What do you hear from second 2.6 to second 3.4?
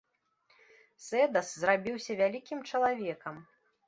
чалавекам.